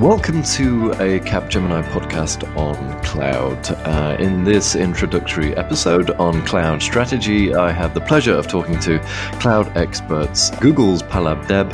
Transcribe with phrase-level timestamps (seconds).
[0.00, 3.66] Welcome to a Capgemini podcast on cloud.
[3.86, 8.98] Uh, in this introductory episode on cloud strategy, I have the pleasure of talking to
[9.40, 11.72] cloud experts Google's Pallab Deb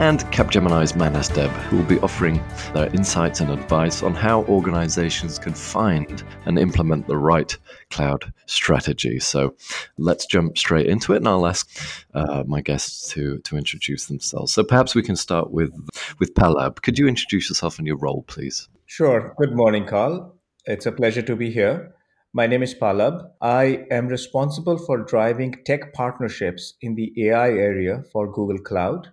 [0.00, 2.42] and Capgemini's Manas Deb, who will be offering
[2.74, 7.56] their insights and advice on how organizations can find and implement the right
[7.90, 9.18] cloud strategy.
[9.18, 9.54] So
[9.98, 11.68] let's jump straight into it, and I'll ask
[12.14, 14.52] uh, my guests to, to introduce themselves.
[14.52, 15.72] So perhaps we can start with,
[16.18, 16.82] with Pallab.
[16.82, 18.68] Could you introduce yourself and your role, please?
[18.86, 19.34] Sure.
[19.38, 20.34] Good morning, Carl.
[20.64, 21.94] It's a pleasure to be here.
[22.34, 23.30] My name is Pallab.
[23.40, 29.10] I am responsible for driving tech partnerships in the AI area for Google Cloud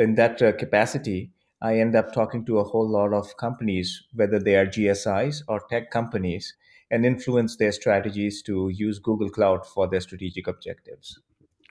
[0.00, 1.30] in that uh, capacity,
[1.62, 5.60] I end up talking to a whole lot of companies, whether they are GSIs or
[5.68, 6.54] tech companies,
[6.90, 11.20] and influence their strategies to use Google Cloud for their strategic objectives.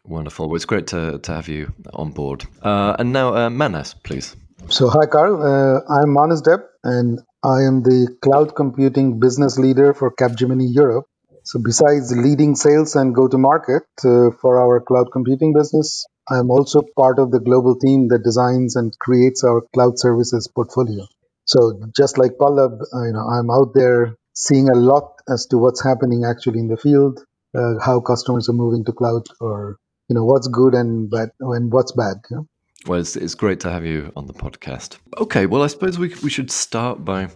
[0.06, 0.48] Wonderful.
[0.48, 2.46] Well, it's great to, to have you on board.
[2.62, 4.36] Uh, and now, uh, Manas, please.
[4.70, 5.42] So, hi, Carl.
[5.42, 11.06] Uh, I'm Manas Deb, and I am the cloud computing business leader for Capgemini Europe.
[11.44, 16.50] So, besides leading sales and go to market uh, for our cloud computing business, I'm
[16.52, 21.06] also part of the global team that designs and creates our cloud services portfolio.
[21.46, 25.58] So just like Pallab, uh, you know, I'm out there seeing a lot as to
[25.58, 27.20] what's happening actually in the field,
[27.56, 31.72] uh, how customers are moving to cloud, or you know what's good and bad and
[31.72, 32.18] what's bad.
[32.30, 32.48] You know?
[32.86, 34.98] Well, it's, it's great to have you on the podcast.
[35.18, 37.28] Okay, well, I suppose we, we should start by,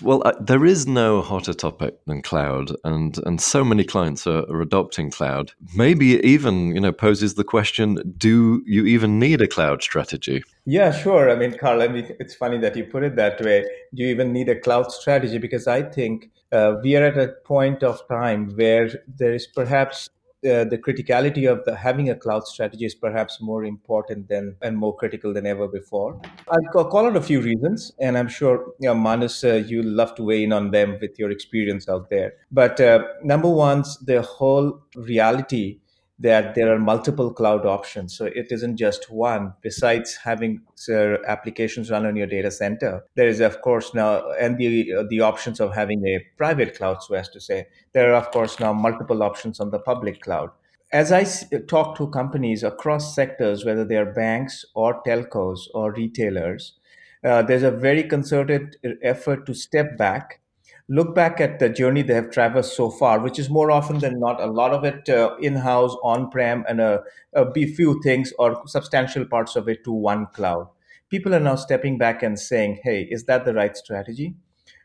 [0.00, 4.50] well, uh, there is no hotter topic than cloud, and, and so many clients are,
[4.50, 5.52] are adopting cloud.
[5.76, 10.42] Maybe even, you know, poses the question, do you even need a cloud strategy?
[10.64, 11.30] Yeah, sure.
[11.30, 13.66] I mean, Carl, I mean, it's funny that you put it that way.
[13.94, 15.36] Do you even need a cloud strategy?
[15.36, 20.08] Because I think uh, we are at a point of time where there is perhaps
[20.44, 24.76] uh, the criticality of the having a cloud strategy is perhaps more important than and
[24.76, 26.20] more critical than ever before.
[26.50, 30.14] I'll call out a few reasons, and I'm sure you know, Manas, uh, you love
[30.14, 32.34] to weigh in on them with your experience out there.
[32.50, 35.80] But uh, number one, the whole reality
[36.20, 38.16] that there are multiple cloud options.
[38.16, 39.54] So it isn't just one.
[39.62, 44.58] Besides having uh, applications run on your data center, there is of course now and
[44.58, 48.16] the uh, the options of having a private cloud, so as to say, there are
[48.16, 50.50] of course now multiple options on the public cloud.
[50.92, 51.24] As I
[51.68, 56.74] talk to companies across sectors, whether they are banks or telcos or retailers,
[57.24, 60.39] uh, there's a very concerted effort to step back
[60.90, 64.18] look back at the journey they have traversed so far, which is more often than
[64.18, 67.00] not a lot of it uh, in-house, on-prem, and a,
[67.32, 70.66] a few things or substantial parts of it to one cloud.
[71.08, 74.34] People are now stepping back and saying, "Hey, is that the right strategy?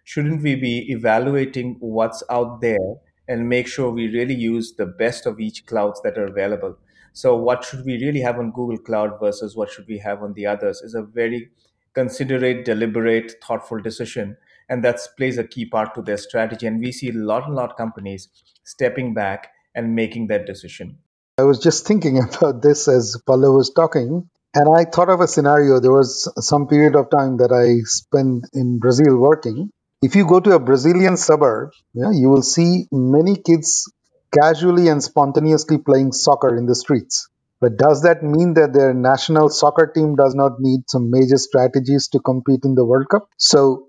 [0.03, 2.87] Shouldn't we be evaluating what's out there
[3.27, 6.77] and make sure we really use the best of each clouds that are available?"
[7.13, 10.33] So, what should we really have on Google Cloud versus what should we have on
[10.33, 11.49] the others is a very
[11.93, 14.37] considerate, deliberate, thoughtful decision
[14.69, 16.67] and that plays a key part to their strategy.
[16.67, 18.29] And we see a lot and lot of companies
[18.63, 20.97] stepping back and making that decision.
[21.37, 25.27] I was just thinking about this as Pallab was talking, and I thought of a
[25.27, 25.79] scenario.
[25.79, 29.69] There was some period of time that I spent in Brazil working.
[30.01, 33.91] If you go to a Brazilian suburb, yeah, you will see many kids
[34.33, 37.29] casually and spontaneously playing soccer in the streets.
[37.61, 42.07] But does that mean that their national soccer team does not need some major strategies
[42.09, 43.29] to compete in the World Cup?
[43.37, 43.87] So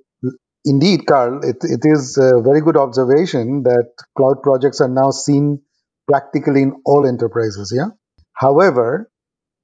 [0.66, 5.62] Indeed, Carl, it, it is a very good observation that cloud projects are now seen
[6.08, 7.72] practically in all enterprises.
[7.74, 7.90] Yeah.
[8.32, 9.08] However,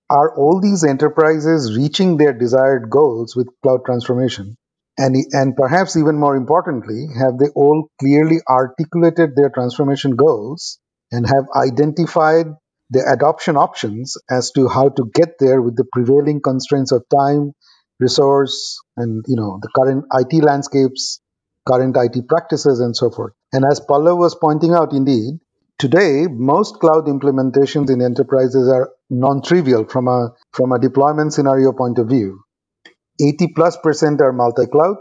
[0.09, 4.57] are all these enterprises reaching their desired goals with cloud transformation?
[4.97, 10.79] And, and perhaps even more importantly, have they all clearly articulated their transformation goals
[11.11, 12.47] and have identified
[12.91, 17.53] the adoption options as to how to get there with the prevailing constraints of time,
[17.99, 21.21] resource and you know the current IT landscapes,
[21.67, 23.33] current IT practices, and so forth.
[23.53, 25.41] And as Pallab was pointing out, indeed,
[25.79, 31.99] today most cloud implementations in enterprises are non-trivial from a from a deployment scenario point
[31.99, 32.43] of view.
[33.21, 34.97] 80 plus percent are multi-cloud.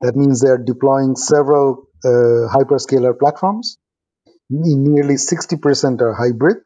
[0.00, 3.78] That means they're deploying several uh, hyperscaler platforms.
[4.50, 6.58] Nearly 60% are hybrid.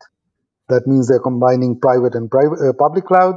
[0.69, 3.37] That means they're combining private and private, uh, public cloud.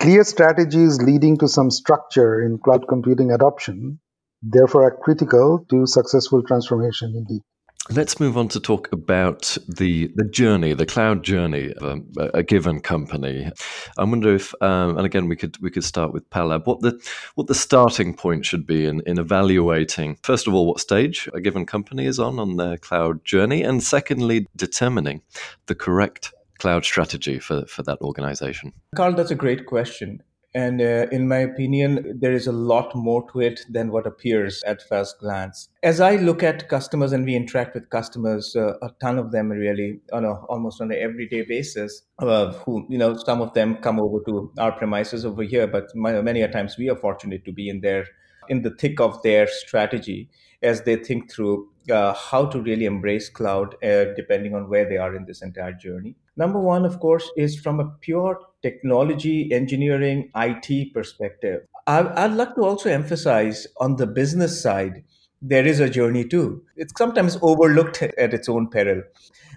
[0.00, 3.98] Clear strategies leading to some structure in cloud computing adoption,
[4.40, 7.42] therefore, are critical to successful transformation indeed.
[7.90, 11.82] Let's move on to talk about the the journey, the cloud journey of
[12.18, 13.50] a, a given company.
[13.96, 16.66] I wonder if, um, and again, we could we could start with Pallab.
[16.66, 17.00] What the
[17.34, 21.40] what the starting point should be in, in evaluating first of all what stage a
[21.40, 25.22] given company is on on their cloud journey, and secondly, determining
[25.66, 28.72] the correct cloud strategy for, for that organization?
[28.94, 30.22] Carl, that's a great question.
[30.54, 34.62] And uh, in my opinion, there is a lot more to it than what appears
[34.64, 35.68] at first glance.
[35.82, 39.50] As I look at customers and we interact with customers, uh, a ton of them
[39.50, 43.76] really on a, almost on an everyday basis, uh, who, you know, some of them
[43.76, 47.52] come over to our premises over here, but many a times we are fortunate to
[47.52, 48.06] be in their
[48.48, 50.30] in the thick of their strategy
[50.62, 54.96] as they think through uh, how to really embrace cloud uh, depending on where they
[54.96, 56.16] are in this entire journey.
[56.38, 61.62] Number one, of course, is from a pure technology, engineering, IT perspective.
[61.88, 65.02] I, would like to also emphasize on the business side,
[65.42, 66.62] there is a journey too.
[66.76, 69.02] It's sometimes overlooked at its own peril.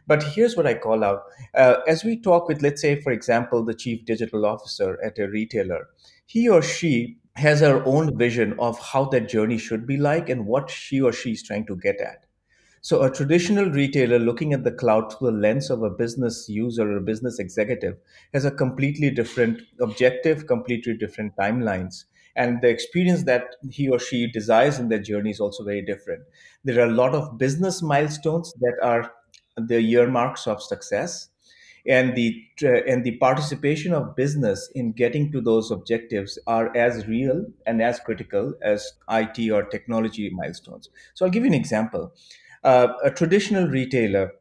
[0.08, 1.22] But here's what I call out.
[1.56, 5.28] Uh, as we talk with, let's say, for example, the chief digital officer at a
[5.28, 5.88] retailer,
[6.26, 10.48] he or she has her own vision of how that journey should be like and
[10.48, 12.26] what she or she is trying to get at.
[12.84, 16.92] So, a traditional retailer looking at the cloud through the lens of a business user
[16.92, 17.98] or a business executive
[18.34, 22.06] has a completely different objective, completely different timelines.
[22.36, 26.24] And the experience that he or she desires in their journey is also very different.
[26.64, 29.12] There are a lot of business milestones that are
[29.58, 31.30] the earmarks of success
[31.88, 37.46] and the and the participation of business in getting to those objectives are as real
[37.66, 40.90] and as critical as IT or technology milestones.
[41.16, 42.14] So I'll give you an example.
[42.64, 44.32] Uh, a traditional retailer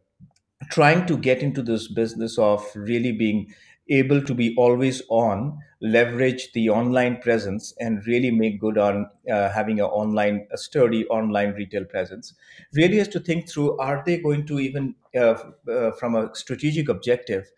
[0.70, 3.52] trying to get into this business of really being
[3.88, 9.48] able to be always on, leverage the online presence, and really make good on uh,
[9.50, 12.34] having a online, a sturdy online retail presence.
[12.74, 15.34] Really has to think through: Are they going to even, uh,
[15.70, 17.50] uh, from a strategic objective,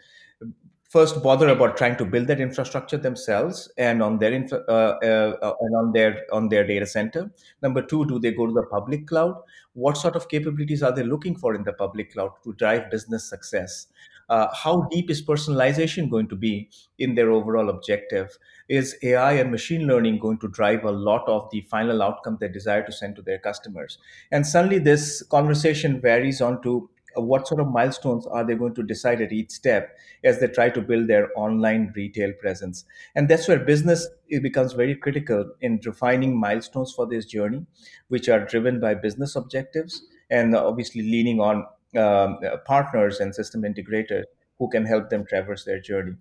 [0.93, 5.37] first bother about trying to build that infrastructure themselves and on their infra, uh, uh,
[5.43, 7.31] uh, and on their on their data center
[7.63, 9.35] number two do they go to the public cloud
[9.73, 13.29] what sort of capabilities are they looking for in the public cloud to drive business
[13.29, 13.87] success
[14.29, 18.39] uh, how deep is personalization going to be in their overall objective?
[18.69, 22.49] Is AI and machine learning going to drive a lot of the final outcome they
[22.49, 23.99] desire to send to their customers?
[24.31, 28.83] And suddenly, this conversation varies on to what sort of milestones are they going to
[28.83, 33.49] decide at each step as they try to build their online retail presence and that's
[33.49, 37.65] where business it becomes very critical in defining milestones for this journey
[38.09, 41.67] which are driven by business objectives and obviously leaning on
[41.97, 44.25] um, partners and system integrators
[44.59, 46.15] who can help them traverse their journey.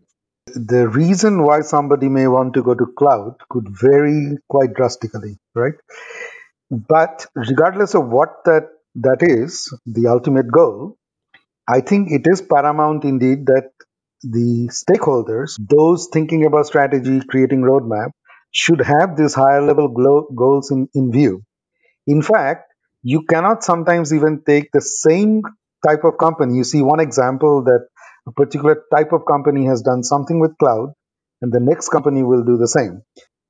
[0.48, 5.76] The reason why somebody may want to go to cloud could vary quite drastically, right?
[6.70, 8.64] But regardless of what that
[8.96, 10.98] that is, the ultimate goal,
[11.68, 13.72] I think it is paramount indeed that
[14.24, 18.12] the stakeholders, those thinking about strategy, creating roadmap,
[18.52, 19.88] should have these higher level
[20.36, 21.44] goals in, in view.
[22.08, 22.74] In fact,
[23.04, 25.42] you cannot sometimes even take the same
[25.86, 26.58] type of company.
[26.58, 27.88] You see one example that
[28.28, 30.94] a particular type of company has done something with cloud,
[31.42, 33.02] and the next company will do the same.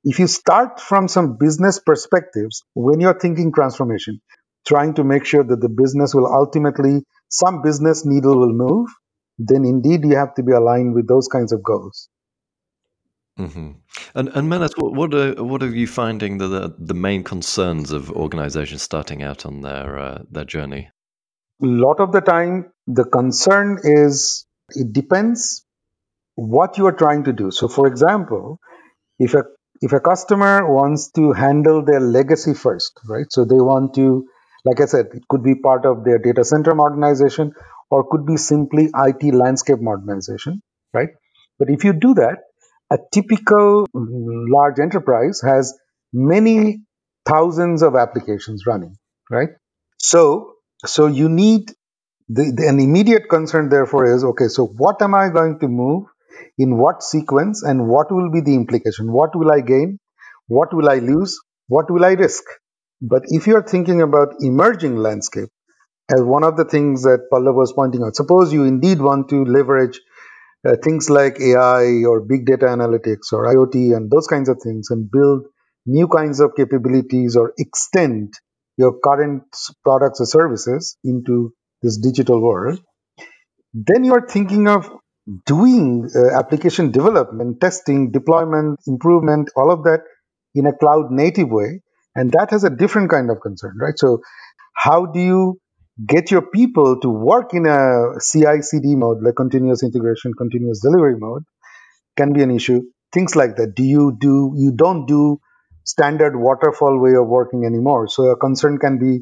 [0.04, 4.20] If you start from some business perspectives, when you're thinking transformation,
[4.66, 8.88] trying to make sure that the business will ultimately, some business needle will move,
[9.38, 12.08] then indeed you have to be aligned with those kinds of goals.
[13.38, 13.70] Mm-hmm.
[14.14, 17.90] And and Manas, what what are, what are you finding the, the, the main concerns
[17.90, 20.90] of organizations starting out on their uh, their journey?
[21.62, 25.64] a lot of the time the concern is it depends
[26.34, 28.58] what you are trying to do so for example
[29.18, 29.44] if a
[29.80, 34.26] if a customer wants to handle their legacy first right so they want to
[34.64, 37.52] like i said it could be part of their data center modernization
[37.90, 40.60] or could be simply it landscape modernization
[40.92, 41.10] right
[41.58, 42.38] but if you do that
[42.90, 45.74] a typical mm, large enterprise has
[46.12, 46.82] many
[47.26, 48.96] thousands of applications running
[49.30, 49.50] right
[49.98, 50.54] so
[50.84, 51.72] so you need
[52.28, 56.04] the, the, an immediate concern, therefore, is okay, so what am I going to move
[56.56, 59.12] in what sequence and what will be the implication?
[59.12, 59.98] What will I gain?
[60.46, 61.38] What will I lose?
[61.68, 62.42] What will I risk?
[63.02, 65.50] But if you're thinking about emerging landscape,
[66.14, 69.44] as one of the things that Pallab was pointing out, suppose you indeed want to
[69.44, 70.00] leverage
[70.66, 74.88] uh, things like AI or big data analytics or IoT and those kinds of things
[74.90, 75.46] and build
[75.86, 78.34] new kinds of capabilities or extend
[78.78, 79.44] your current
[79.84, 82.80] products or services into this digital world,
[83.74, 84.90] then you are thinking of
[85.46, 90.00] doing uh, application development, testing, deployment, improvement, all of that
[90.54, 91.80] in a cloud native way.
[92.14, 93.94] And that has a different kind of concern, right?
[93.96, 94.20] So,
[94.74, 95.60] how do you
[96.06, 101.16] get your people to work in a CI CD mode, like continuous integration, continuous delivery
[101.18, 101.44] mode,
[102.16, 102.80] can be an issue.
[103.12, 103.74] Things like that.
[103.74, 105.38] Do you do, you don't do
[105.84, 108.08] standard waterfall way of working anymore.
[108.08, 109.20] So a concern can be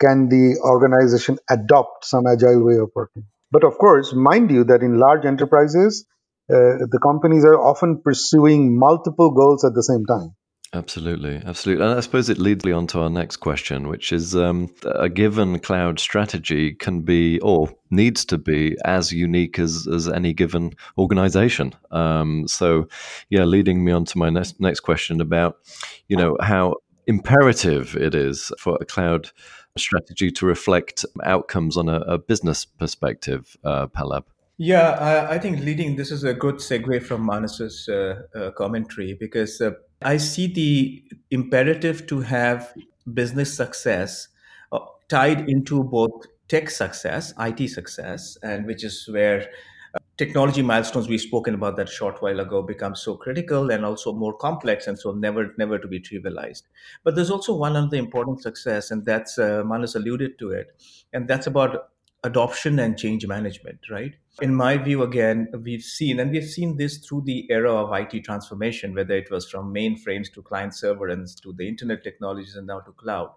[0.00, 3.24] can the organization adopt some agile way of working?
[3.52, 6.06] But of course, mind you that in large enterprises,
[6.50, 10.34] uh, the companies are often pursuing multiple goals at the same time.
[10.74, 11.84] Absolutely, absolutely.
[11.84, 15.10] And I suppose it leads me on to our next question, which is um, a
[15.10, 20.72] given cloud strategy can be or needs to be as unique as, as any given
[20.96, 21.74] organization.
[21.90, 22.88] Um, so,
[23.28, 25.58] yeah, leading me on to my next, next question about,
[26.08, 26.76] you know, how
[27.06, 29.28] imperative it is for a cloud
[29.76, 34.24] strategy to reflect outcomes on a, a business perspective, uh, Pallab.
[34.64, 39.12] Yeah, I, I, think leading this is a good segue from Manas's uh, uh, commentary
[39.12, 41.02] because uh, I see the
[41.32, 42.72] imperative to have
[43.12, 44.28] business success
[44.70, 44.78] uh,
[45.08, 49.48] tied into both tech success, IT success, and which is where
[49.96, 54.12] uh, technology milestones we've spoken about that short while ago become so critical and also
[54.12, 56.62] more complex and so never never to be trivialized.
[57.02, 60.68] But there's also one other important success and that's uh, manas alluded to it
[61.12, 61.88] and that's about
[62.24, 64.14] adoption and change management, right?
[64.40, 68.24] In my view, again, we've seen, and we've seen this through the era of IT
[68.24, 72.66] transformation, whether it was from mainframes to client server and to the internet technologies and
[72.66, 73.30] now to cloud.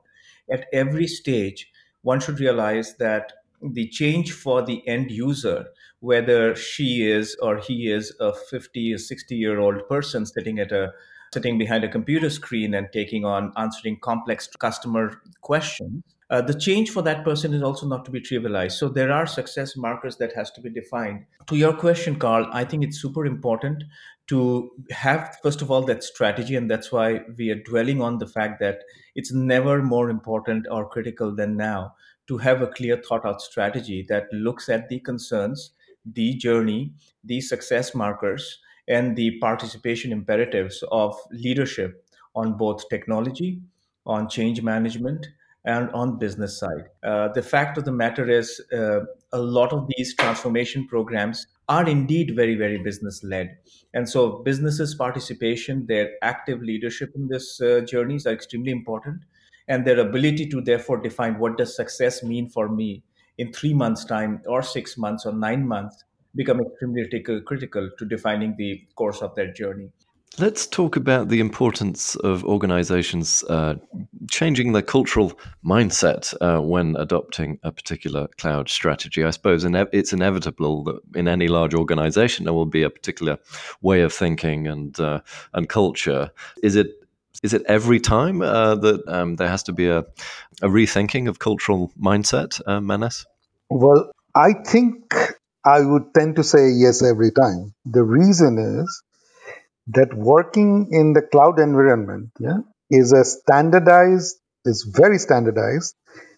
[0.51, 1.71] At every stage,
[2.03, 5.65] one should realize that the change for the end user,
[5.99, 10.71] whether she is or he is a 50 or 60 year old person sitting at
[10.71, 10.93] a
[11.33, 16.89] sitting behind a computer screen and taking on answering complex customer questions uh, the change
[16.89, 18.74] for that person is also not to be trivialized.
[18.74, 21.25] So there are success markers that has to be defined.
[21.48, 23.84] To your question carl i think it's super important
[24.27, 28.27] to have first of all that strategy and that's why we are dwelling on the
[28.27, 28.79] fact that
[29.15, 31.94] it's never more important or critical than now
[32.27, 35.72] to have a clear thought out strategy that looks at the concerns
[36.13, 36.91] the journey
[37.24, 42.03] the success markers and the participation imperatives of leadership
[42.36, 43.62] on both technology
[44.05, 45.27] on change management
[45.65, 46.89] and on business side.
[47.03, 49.00] Uh, the fact of the matter is, uh,
[49.34, 53.57] a lot of these transformation programs are indeed very, very business led.
[53.93, 59.22] And so, businesses' participation, their active leadership in this uh, journeys are extremely important,
[59.67, 63.03] and their ability to therefore define what does success mean for me
[63.38, 66.03] in three months' time, or six months, or nine months,
[66.36, 67.07] become extremely
[67.45, 69.89] critical to defining the course of their journey.
[70.38, 73.75] Let's talk about the importance of organizations uh,
[74.29, 75.32] changing their cultural
[75.63, 79.24] mindset uh, when adopting a particular cloud strategy.
[79.24, 83.38] I suppose ine- it's inevitable that in any large organization there will be a particular
[83.82, 85.22] way of thinking and uh,
[85.53, 86.32] and culture.
[86.62, 86.88] Is it
[87.41, 90.00] is it every time uh, that um, there has to be a,
[90.62, 93.25] a, rethinking of cultural mindset, uh, Manas?
[93.70, 95.13] Well, I think
[95.63, 97.74] I would tend to say yes every time.
[97.86, 99.01] The reason is
[99.87, 102.57] that working in the cloud environment yeah,
[102.89, 105.95] is a standardized, is very standardized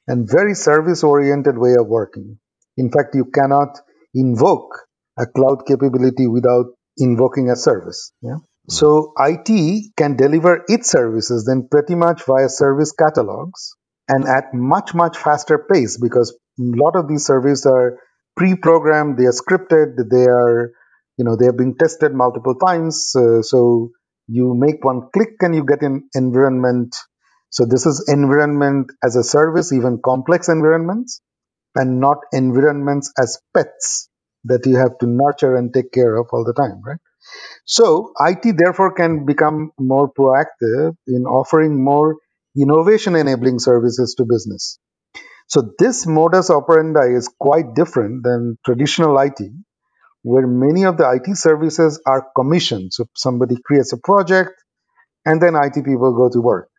[0.08, 2.40] and very service oriented way of working.
[2.76, 3.80] In fact, you cannot
[4.14, 4.88] invoke
[5.18, 6.66] a cloud capability without
[6.98, 8.12] invoking a service.
[8.22, 8.32] Yeah?
[8.32, 8.42] Mm.
[8.70, 13.76] So IT can deliver its services then pretty much via service catalogs
[14.08, 18.00] and at much, much faster pace because a lot of these services are
[18.36, 20.72] pre-programmed, they are scripted, they are
[21.18, 23.92] you know they have been tested multiple times uh, so
[24.28, 26.96] you make one click and you get an environment.
[27.50, 31.22] So this is environment as a service even complex environments
[31.76, 34.10] and not environments as pets
[34.44, 37.00] that you have to nurture and take care of all the time right?
[37.66, 42.18] So it therefore can become more proactive in offering more
[42.58, 44.80] innovation enabling services to business.
[45.48, 49.52] So this modus operandi is quite different than traditional it
[50.24, 52.94] where many of the IT services are commissioned.
[52.94, 54.52] So somebody creates a project
[55.26, 56.70] and then IT people go to work.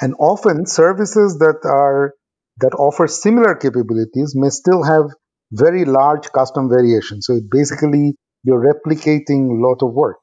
[0.00, 2.12] And often services that are
[2.58, 5.10] that offer similar capabilities may still have
[5.52, 7.26] very large custom variations.
[7.26, 8.14] So basically
[8.44, 10.18] you're replicating a lot of work.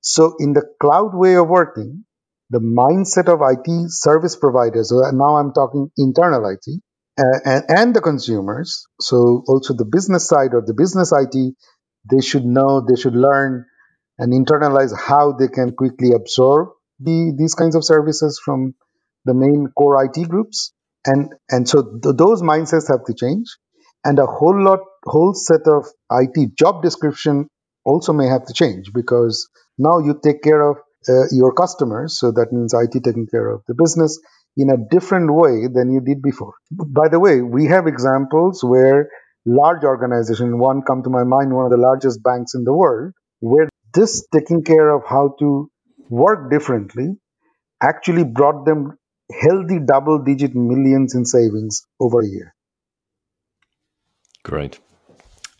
[0.00, 2.04] So in the cloud way of working,
[2.50, 6.80] the mindset of IT service providers, so now I'm talking internal IT,
[7.18, 11.54] and, and, the consumers, so also the business side or the business IT
[12.10, 13.66] they should know, they should learn
[14.18, 16.68] and internalize how they can quickly absorb
[17.00, 18.74] the, these kinds of services from
[19.24, 20.72] the main core IT groups.
[21.04, 23.46] And, and so th- those mindsets have to change.
[24.04, 27.48] And a whole lot, whole set of IT job description
[27.84, 30.76] also may have to change because now you take care of
[31.08, 32.18] uh, your customers.
[32.18, 34.18] So that means IT taking care of the business
[34.56, 36.54] in a different way than you did before.
[36.70, 39.08] By the way, we have examples where
[39.46, 43.12] large organization, one come to my mind, one of the largest banks in the world,
[43.40, 45.70] where this taking care of how to
[46.10, 47.16] work differently
[47.82, 48.98] actually brought them
[49.30, 52.54] healthy double digit millions in savings over a year.
[54.42, 54.80] Great.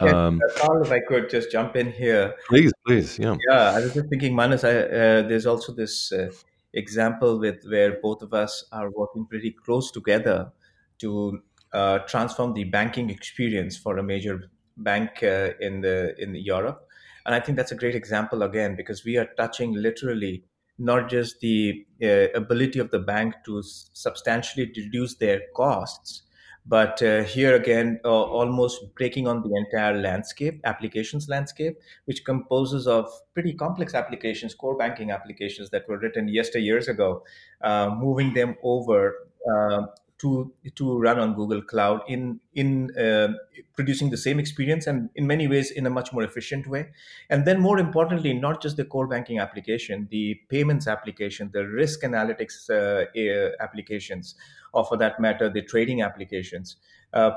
[0.00, 2.34] Um, Carl, if I could just jump in here.
[2.48, 3.36] Please, please, yeah.
[3.50, 6.30] Yeah, I was just thinking, Manas, I, uh, there's also this uh,
[6.78, 10.52] example with where both of us are working pretty close together
[10.98, 11.40] to
[11.72, 16.86] uh, transform the banking experience for a major bank uh, in the in Europe,
[17.26, 20.44] and I think that's a great example again because we are touching literally
[20.78, 26.22] not just the uh, ability of the bank to substantially reduce their costs,
[26.68, 32.86] but uh, here again, uh, almost breaking on the entire landscape, applications landscape, which composes
[32.86, 37.24] of pretty complex applications, core banking applications that were written yesteryears ago,
[37.62, 39.86] uh, moving them over uh,
[40.18, 43.28] to to run on Google Cloud in in uh,
[43.76, 46.90] producing the same experience and in many ways in a much more efficient way.
[47.30, 52.02] And then more importantly, not just the core banking application, the payments application, the risk
[52.02, 54.34] analytics uh, applications,
[54.72, 56.76] or for that matter, the trading applications.
[57.14, 57.30] Uh,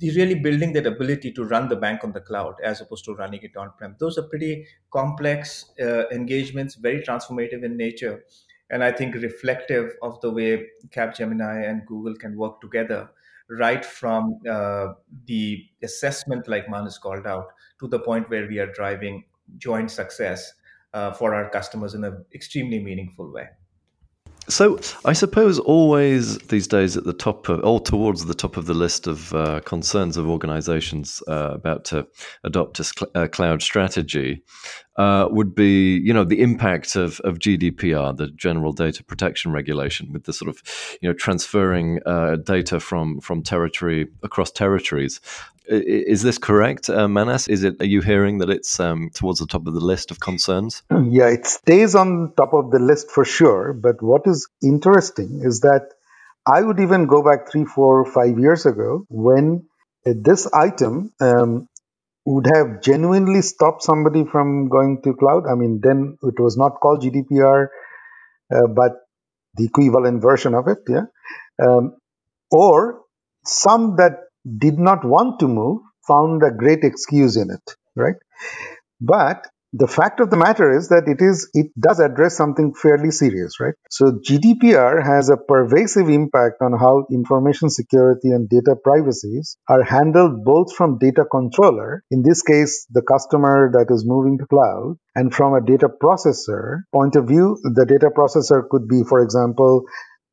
[0.00, 3.40] really building that ability to run the bank on the cloud as opposed to running
[3.42, 3.96] it on prem.
[3.98, 8.24] Those are pretty complex uh, engagements, very transformative in nature
[8.70, 13.10] and I think reflective of the way Capgemini and Google can work together,
[13.48, 14.94] right from uh,
[15.26, 17.48] the assessment, like Manas called out,
[17.80, 19.24] to the point where we are driving
[19.58, 20.54] joint success
[20.94, 23.48] uh, for our customers in an extremely meaningful way.
[24.50, 28.66] So I suppose always these days at the top of, all towards the top of
[28.66, 32.06] the list of uh, concerns of organizations uh, about to
[32.42, 34.42] adopt a, cl- a cloud strategy
[34.96, 40.12] uh, would be, you know, the impact of, of GDPR, the General Data Protection Regulation,
[40.12, 40.60] with the sort of,
[41.00, 45.20] you know, transferring uh, data from from territory across territories.
[45.70, 47.46] Is this correct, uh, Manas?
[47.46, 47.76] Is it?
[47.80, 50.82] Are you hearing that it's um, towards the top of the list of concerns?
[50.90, 53.72] Yeah, it stays on top of the list for sure.
[53.72, 55.82] But what is interesting is that
[56.44, 59.68] I would even go back three, four, five years ago when
[60.04, 61.68] this item um,
[62.24, 65.44] would have genuinely stopped somebody from going to cloud.
[65.50, 67.68] I mean, then it was not called GDPR,
[68.52, 68.92] uh, but
[69.54, 71.06] the equivalent version of it, yeah.
[71.62, 71.96] Um,
[72.50, 73.02] or
[73.44, 78.16] some that did not want to move found a great excuse in it, right?
[79.00, 83.10] But the fact of the matter is that it is it does address something fairly
[83.12, 89.56] serious right so gdpr has a pervasive impact on how information security and data privacies
[89.68, 94.46] are handled both from data controller in this case the customer that is moving to
[94.46, 99.20] cloud and from a data processor point of view the data processor could be for
[99.22, 99.84] example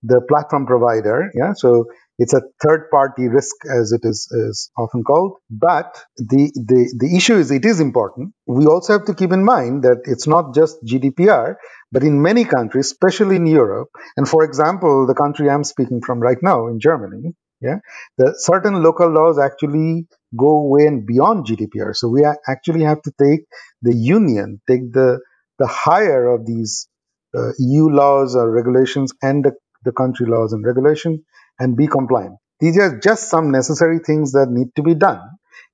[0.01, 1.85] the platform provider yeah so
[2.17, 5.37] it's a third party risk, as it is, is often called.
[5.49, 8.33] But the, the, the issue is it is important.
[8.47, 11.55] We also have to keep in mind that it's not just GDPR,
[11.91, 16.19] but in many countries, especially in Europe, and for example, the country I'm speaking from
[16.19, 17.77] right now in Germany, yeah,
[18.17, 21.95] the certain local laws actually go way and beyond GDPR.
[21.95, 23.45] So we actually have to take
[23.81, 25.19] the union, take the
[25.57, 26.87] the higher of these
[27.35, 29.53] uh, EU laws or regulations and the,
[29.85, 31.23] the country laws and regulation
[31.59, 32.37] and be compliant.
[32.59, 35.21] These are just some necessary things that need to be done.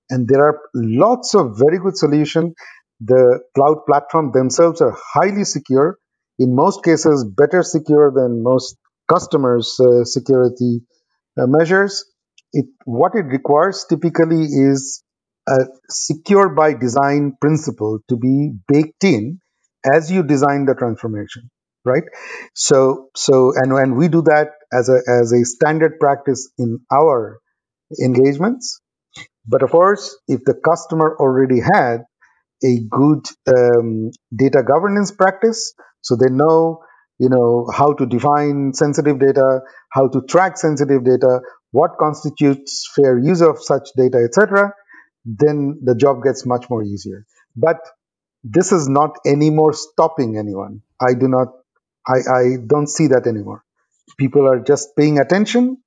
[0.09, 2.53] And there are lots of very good solutions.
[2.99, 5.97] The cloud platform themselves are highly secure,
[6.39, 8.77] in most cases, better secure than most
[9.09, 10.81] customers' uh, security
[11.37, 12.05] uh, measures.
[12.51, 15.03] It, what it requires typically is
[15.47, 19.39] a secure by design principle to be baked in
[19.85, 21.49] as you design the transformation
[21.85, 22.03] right?
[22.53, 27.39] So so and when we do that as a as a standard practice in our
[28.03, 28.79] engagements.
[29.47, 32.03] But of course if the customer already had
[32.63, 36.79] a good um, data governance practice so they know
[37.19, 39.59] you know how to define sensitive data
[39.91, 41.41] how to track sensitive data
[41.71, 44.71] what constitutes fair use of such data etc
[45.25, 47.25] then the job gets much more easier.
[47.55, 47.79] But
[48.43, 50.81] this is not anymore stopping anyone.
[51.01, 51.47] I do not
[52.07, 53.63] I, I don't see that anymore.
[54.17, 55.77] People are just paying attention.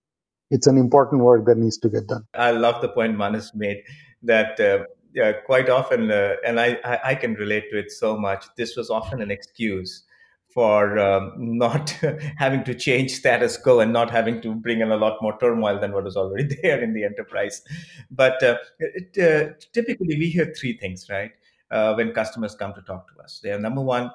[0.51, 2.25] It's an important work that needs to get done.
[2.35, 3.83] I love the point Manas made
[4.23, 4.85] that uh,
[5.17, 8.77] yeah, quite often, uh, and I, I, I, can relate to it so much, this
[8.77, 10.05] was often an excuse
[10.53, 11.91] for um, not
[12.37, 15.81] having to change status quo and not having to bring in a lot more turmoil
[15.81, 17.63] than what was already there in the enterprise.
[18.11, 21.33] But uh, it, uh, typically, we hear three things, right?
[21.71, 23.41] Uh, when customers come to talk to us.
[23.43, 24.11] They are number one,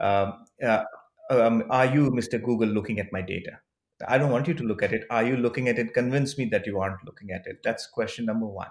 [0.00, 0.84] um, uh,
[1.30, 2.42] um, are you, Mr.
[2.42, 3.58] Google, looking at my data?
[4.08, 5.04] I don't want you to look at it.
[5.10, 5.94] Are you looking at it?
[5.94, 7.58] Convince me that you aren't looking at it.
[7.62, 8.68] That's question number one.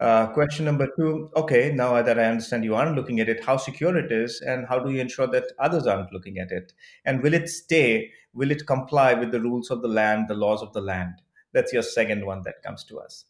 [0.00, 3.58] Uh, question number two okay, now that I understand you aren't looking at it, how
[3.58, 6.72] secure it is, and how do you ensure that others aren't looking at it?
[7.04, 8.10] And will it stay?
[8.32, 11.20] Will it comply with the rules of the land, the laws of the land?
[11.52, 13.26] That's your second one that comes to us.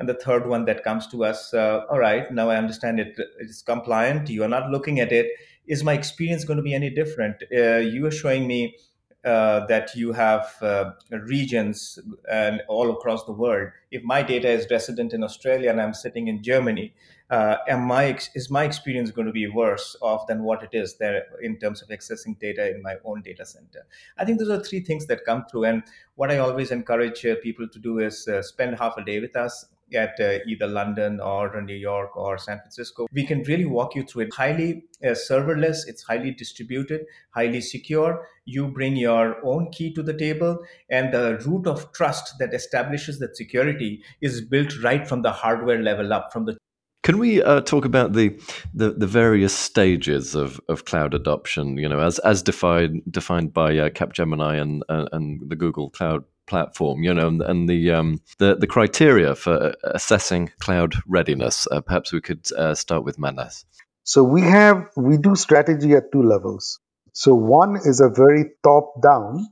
[0.00, 3.16] And the third one that comes to us uh, all right now i understand it
[3.38, 5.28] it's compliant you are not looking at it
[5.68, 8.74] is my experience going to be any different uh, you are showing me
[9.22, 11.98] uh, that you have uh, regions
[12.32, 13.68] and all across the world.
[13.90, 16.94] If my data is resident in Australia and I'm sitting in Germany,
[17.28, 20.96] uh, am my is my experience going to be worse off than what it is
[20.96, 23.86] there in terms of accessing data in my own data center?
[24.16, 25.64] I think those are three things that come through.
[25.64, 25.82] And
[26.14, 29.66] what I always encourage uh, people to do is spend half a day with us
[29.94, 33.06] at uh, either London or New York or San Francisco.
[33.12, 34.34] We can really walk you through it.
[34.34, 38.26] Highly uh, serverless, it's highly distributed, highly secure.
[38.44, 40.58] You bring your own key to the table,
[40.90, 45.82] and the root of trust that establishes that security is built right from the hardware
[45.82, 46.56] level up, from the
[47.02, 48.38] can we uh, talk about the,
[48.74, 51.78] the, the various stages of, of cloud adoption?
[51.78, 56.24] You know, as as defined defined by uh, Capgemini and uh, and the Google Cloud
[56.50, 61.66] platform, you know, and, and the, um, the the criteria for assessing cloud readiness.
[61.70, 63.64] Uh, perhaps we could uh, start with Manas.
[64.02, 66.80] So we have we do strategy at two levels.
[67.12, 69.46] So one is a very top down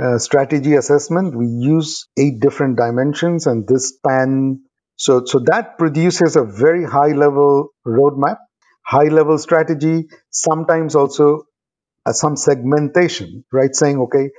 [0.00, 1.36] uh, strategy assessment.
[1.36, 4.62] We use eight different dimensions, and this span.
[4.96, 8.38] So so that produces a very high level roadmap,
[8.84, 10.08] high level strategy.
[10.30, 11.44] Sometimes also
[12.06, 13.74] uh, some segmentation, right?
[13.74, 14.30] Saying okay,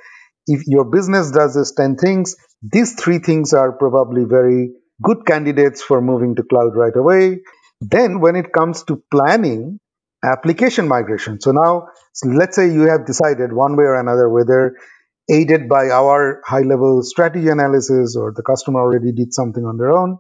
[0.48, 5.82] if your business does these 10 things, these three things are probably very good candidates
[5.82, 7.40] for moving to cloud right away.
[7.80, 9.80] Then, when it comes to planning
[10.24, 11.88] application migration, so now
[12.24, 14.76] let's say you have decided one way or another whether
[15.30, 19.92] aided by our high level strategy analysis or the customer already did something on their
[19.92, 20.20] own.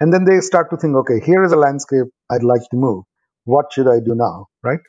[0.00, 3.04] And then they start to think, okay, here is a landscape I'd like to move.
[3.44, 4.46] What should I do now?
[4.62, 4.80] Right?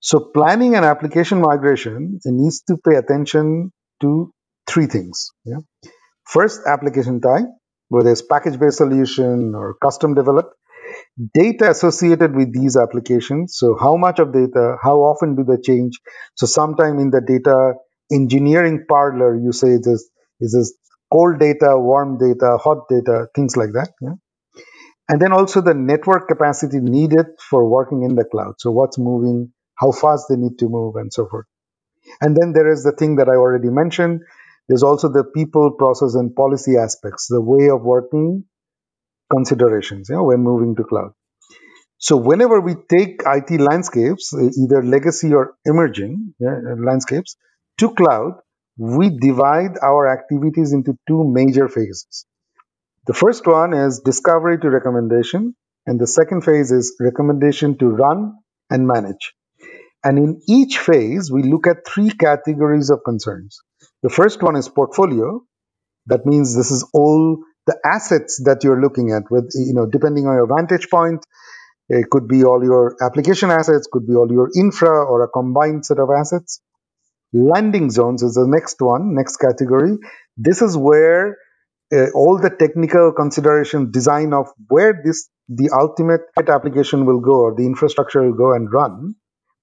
[0.00, 4.32] So planning an application migration needs to pay attention to
[4.66, 5.30] three things.
[5.44, 5.58] Yeah.
[6.24, 7.46] First, application type,
[7.88, 10.54] whether it's package-based solution or custom developed.
[11.34, 13.56] Data associated with these applications.
[13.56, 15.98] So how much of data, how often do they change?
[16.34, 17.74] So sometime in the data
[18.10, 20.08] engineering parlor, you say this
[20.40, 20.74] is this
[21.12, 23.90] cold data, warm data, hot data, things like that.
[24.00, 24.14] Yeah?
[25.10, 28.54] And then also the network capacity needed for working in the cloud.
[28.58, 31.46] So what's moving, how fast they need to move, and so forth.
[32.20, 34.22] And then there is the thing that I already mentioned.
[34.68, 38.44] There's also the people, process, and policy aspects, the way of working
[39.30, 41.12] considerations, you know, when moving to cloud.
[41.98, 47.36] So whenever we take IT landscapes, either legacy or emerging yeah, landscapes,
[47.78, 48.34] to cloud,
[48.76, 52.26] we divide our activities into two major phases.
[53.06, 58.36] The first one is discovery to recommendation, and the second phase is recommendation to run
[58.70, 59.34] and manage.
[60.04, 63.60] And in each phase, we look at three categories of concerns.
[64.02, 65.42] The first one is portfolio.
[66.06, 70.26] That means this is all the assets that you're looking at with, you know, depending
[70.26, 71.24] on your vantage point,
[71.88, 75.84] it could be all your application assets, could be all your infra or a combined
[75.84, 76.60] set of assets.
[77.32, 79.98] Landing zones is the next one, next category.
[80.36, 81.36] This is where
[81.92, 87.54] uh, all the technical consideration design of where this the ultimate application will go or
[87.54, 89.14] the infrastructure will go and run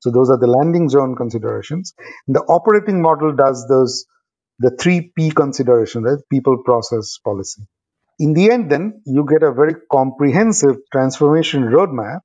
[0.05, 1.95] so those are the landing zone considerations.
[2.27, 4.05] The operating model does those
[4.59, 6.19] the three P consideration, right?
[6.31, 7.63] People, process, policy.
[8.19, 12.19] In the end, then you get a very comprehensive transformation roadmap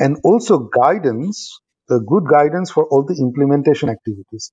[0.00, 4.50] and also guidance, the good guidance for all the implementation activities.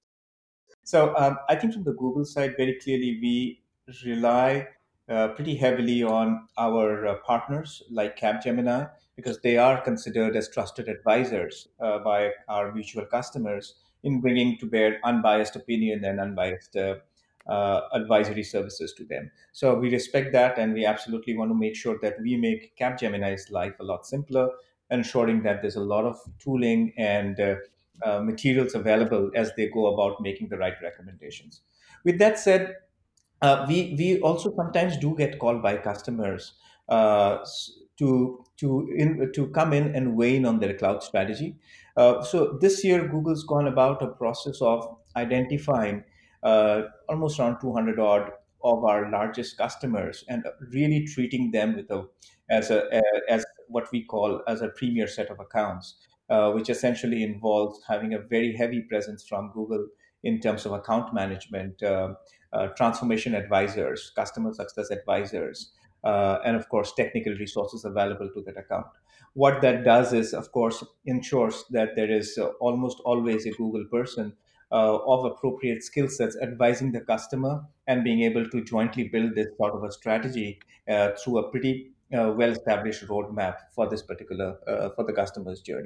[0.84, 3.64] So um, I think from the Google side, very clearly we
[4.06, 4.68] rely
[5.10, 10.90] uh, pretty heavily on our uh, partners like Capgemini because they are considered as trusted
[10.90, 16.96] advisors uh, by our mutual customers in bringing to bear unbiased opinion and unbiased uh,
[17.48, 19.32] uh, advisory services to them.
[19.54, 23.50] So we respect that, and we absolutely want to make sure that we make Capgemini's
[23.50, 24.50] life a lot simpler,
[24.92, 27.40] ensuring that there's a lot of tooling and
[28.22, 31.62] materials available as they go about making the right recommendations.
[32.04, 32.76] With that said,
[33.42, 36.54] uh, we we also sometimes do get called by customers
[36.90, 37.38] uh,
[37.98, 41.56] to to in, to come in and weigh in on their cloud strategy.
[41.96, 46.04] Uh, so this year, Google's gone about a process of identifying
[46.44, 48.32] uh, almost around 200 odd
[48.64, 52.08] of our largest customers and really treating them with a
[52.50, 52.84] as a
[53.30, 55.96] as what we call as a premier set of accounts,
[56.30, 59.88] uh, which essentially involves having a very heavy presence from Google
[60.24, 62.14] in terms of account management, uh,
[62.54, 65.72] uh, transformation advisors, customer success advisors,
[66.04, 68.88] uh, and of course, technical resources available to that account.
[69.34, 73.86] What that does is, of course, ensures that there is uh, almost always a Google
[73.92, 74.36] person
[74.72, 79.48] uh, of appropriate skill sets, advising the customer and being able to jointly build this
[79.58, 84.58] sort of a strategy uh, through a pretty uh, well-established roadmap for this particular
[84.96, 85.86] for the customer's journey.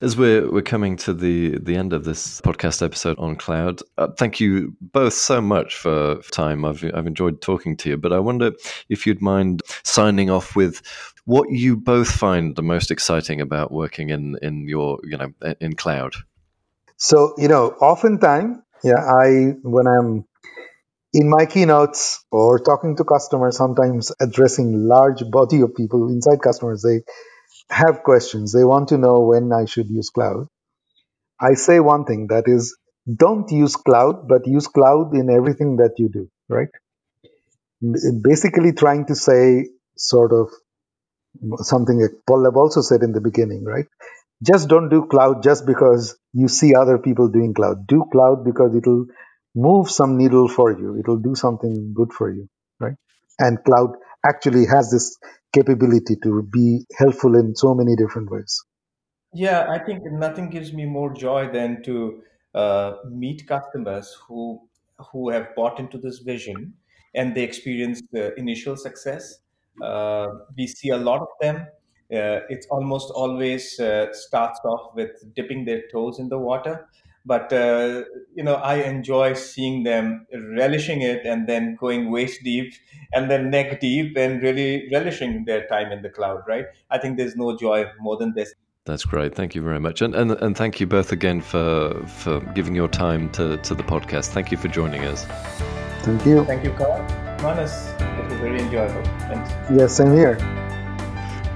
[0.00, 4.06] As we're we're coming to the the end of this podcast episode on cloud, uh,
[4.16, 6.64] thank you both so much for time.
[6.64, 8.52] I've I've enjoyed talking to you, but I wonder
[8.88, 10.82] if you'd mind signing off with
[11.24, 15.74] what you both find the most exciting about working in in your you know in
[15.74, 16.14] cloud.
[16.96, 20.24] So you know, oftentimes, yeah, I when I'm
[21.12, 26.82] in my keynotes or talking to customers, sometimes addressing large body of people inside customers,
[26.82, 27.02] they
[27.70, 28.52] have questions.
[28.52, 30.46] They want to know when I should use cloud.
[31.40, 32.76] I say one thing that is,
[33.12, 36.68] don't use cloud, but use cloud in everything that you do, right?
[38.22, 40.50] Basically, trying to say sort of
[41.58, 43.86] something that Pallab also said in the beginning, right?
[44.42, 47.86] Just don't do cloud just because you see other people doing cloud.
[47.86, 49.06] Do cloud because it'll
[49.54, 50.98] move some needle for you.
[50.98, 52.48] It'll do something good for you,
[52.80, 52.94] right?
[53.38, 53.90] And cloud
[54.26, 55.16] actually has this
[55.52, 58.64] capability to be helpful in so many different ways.
[59.34, 62.22] Yeah, I think nothing gives me more joy than to
[62.54, 64.60] uh, meet customers who
[65.12, 66.74] who have bought into this vision
[67.14, 69.38] and they experience the initial success.
[69.82, 71.56] Uh, we see a lot of them.
[72.12, 76.88] Uh, it's almost always uh, starts off with dipping their toes in the water,
[77.32, 78.02] but uh,
[78.34, 80.26] you know i enjoy seeing them
[80.60, 82.72] relishing it and then going waist deep
[83.12, 87.16] and then neck deep and really relishing their time in the cloud right i think
[87.18, 88.54] there's no joy more than this
[88.88, 89.34] that's great.
[89.34, 90.00] Thank you very much.
[90.00, 93.82] And, and, and thank you both again for, for giving your time to, to the
[93.82, 94.28] podcast.
[94.28, 95.26] Thank you for joining us.
[96.04, 96.42] Thank you.
[96.46, 97.02] Thank you, Carl.
[97.42, 99.04] Manas, it was very enjoyable.
[99.28, 99.50] Thanks.
[99.70, 100.38] Yes, same here.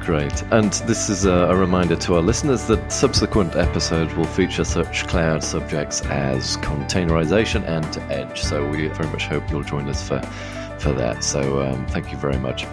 [0.02, 0.42] Great.
[0.50, 5.06] And this is a, a, reminder to our listeners that subsequent episodes will feature such
[5.06, 8.42] cloud subjects as containerization and edge.
[8.42, 10.20] So we very much hope you'll join us for,
[10.80, 11.22] for that.
[11.22, 12.66] So um, thank you very much.